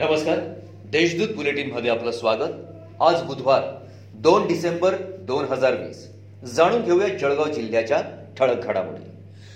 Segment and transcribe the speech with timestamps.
[0.00, 0.38] नमस्कार.
[0.92, 2.52] देशदूत बुलेटिनमध्ये आपलं स्वागत.
[3.00, 3.62] आज बुधवार
[4.16, 5.98] दोन डिसेंबर दोन हजार वीस.
[6.54, 8.00] जाणून घेऊया जळगाव जिल्ह्याच्या
[8.38, 9.02] ठळक घडामोडी.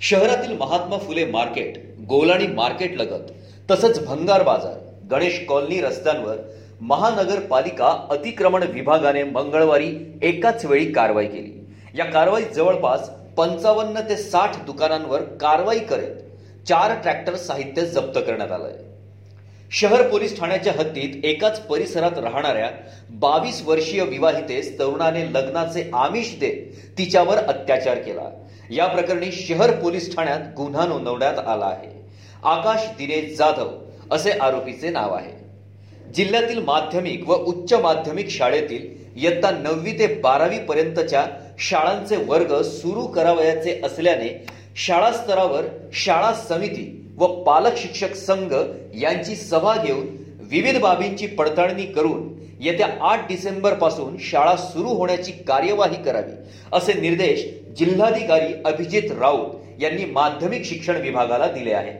[0.00, 1.78] शहरातील महात्मा फुले मार्केट
[2.08, 3.30] गोलाणी मार्केट लगत
[3.70, 4.74] तसंच भंगार बाजार
[5.10, 6.36] गणेश कॉलनी रस्त्यांवर
[6.80, 9.90] महानगरपालिका अतिक्रमण विभागाने मंगळवारी
[10.22, 11.52] एकाच वेळी कारवाई केली.
[11.98, 18.84] या कारवाईत जवळपास पंचावन्न ते साठ दुकानांवर कारवाई करत चार ट्रॅक्टर साहित्य जप्त करण्यात आलंय.
[19.72, 22.70] शहर पोलीस ठाण्याच्या हद्दीत एकाच परिसरात राहणाऱ्या
[23.10, 28.30] बावीस वर्षीय विवाहितेस तरुणाने लग्नाचे आमिष देत तिच्यावर अत्याचार केला.
[28.70, 31.90] या प्रकरणी शहर पोलीस ठाण्यात गुन्हा नोंदवण्यात आला आहे.
[32.44, 33.70] आकाश दिनेश जाधव
[34.10, 35.32] असे आरोपीचे नाव आहे.
[36.14, 38.86] जिल्ह्यातील माध्यमिक व उच्च माध्यमिक शाळेतील
[39.16, 41.26] इयत्ता नववी ते बारावी पर्यंतच्या
[41.58, 48.54] शाळांचे वर्ग सुरू करावयाचे असल्याने शाळा स्तरावर शाळा समिती व पालक शिक्षक संघ
[48.94, 50.06] यांची सभा घेऊन
[50.40, 52.28] विविध बाबींची पडताळणी करून
[52.60, 56.32] येत्या आठ डिसेंबरपासून शाळा सुरू होण्याची कार्यवाही करावी
[56.72, 57.44] असे निर्देश
[57.78, 61.94] जिल्हाधिकारी अभिजित राऊत यांनी माध्यमिक शिक्षण विभागाला दिले आहेत.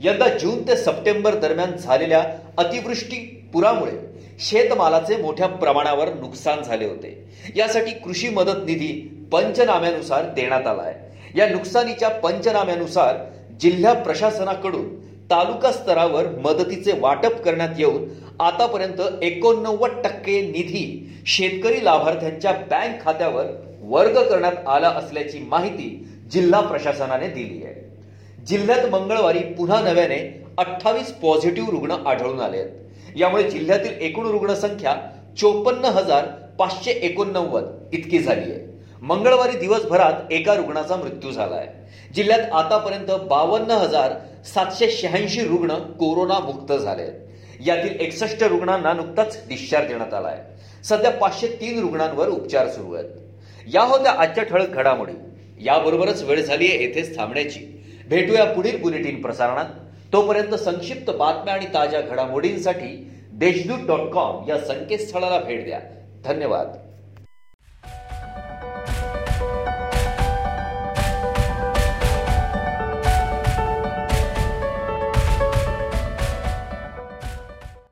[0.00, 2.24] यंदा जून ते सप्टेंबर दरम्यान झालेल्या
[2.58, 3.16] अतिवृष्टी
[3.52, 3.92] पुरामुळे
[4.40, 7.24] शेतमालाचे मोठ्या प्रमाणावर नुकसान झाले होते.
[7.56, 8.92] यासाठी कृषी मदत निधी
[9.32, 10.94] पंचनाम्यानुसार देण्यात आला आहे.
[11.38, 13.16] या नुकसानीच्या पंचनाम्यानुसार
[13.60, 14.88] जिल्हा प्रशासनाकडून
[15.30, 18.08] तालुका स्तरावर मदतीचे वाटप करण्यात येऊन
[18.40, 20.84] आतापर्यंत एकोणनव्वद टक्के निधी
[21.26, 23.44] शेतकरी लाभार्थ्यांच्या बँक खात्यावर
[23.82, 25.88] वर्ग करण्यात आला असल्याची माहिती
[26.32, 27.74] जिल्हा प्रशासनाने दिली आहे.
[28.46, 32.70] जिल्ह्यात मंगळवारी पुन्हा नव्याने अठ्ठावीस पॉझिटिव्ह रुग्ण आढळून आले आहेत.
[33.16, 34.94] यामुळे जिल्ह्यातील एकूण रुग्णसंख्या
[35.38, 36.26] चोपन्न हजार
[36.58, 38.60] पाचशे एकोणनव्वद इतकी झाली आहे.
[39.02, 41.68] मंगळवारी दिवसभरात एका रुग्णाचा मृत्यू झाला आहे
[42.14, 44.12] जिल्ह्यात आतापर्यंत बावन्न हजार
[44.44, 47.14] सातशे शहाऐंशी रुग्ण कोरोना मुक्त झाले आहेत.
[47.66, 50.42] यातील एकसष्ट रुग्णांना नुकताच डिस्चार्ज देण्यात आला आहे
[50.84, 53.10] सध्या पाचशे तीन रुग्णांवर उपचार सुरू आहेत.
[53.74, 55.12] या होत्या आजच्या ठळक घडामोडी.
[55.64, 57.84] याबरोबरच वेळ झाली आहे येथेच थांबण्याची.
[58.08, 59.64] भेटूया पुढील बुलेटिन प्रसारणात.
[60.12, 65.80] तोपर्यंत संक्षिप्त बातम्या आणि ताज्या घडामोडींसाठी देशदूत डॉट कॉम या संकेतस्थळाला भेट द्या.
[66.24, 66.89] धन्यवाद.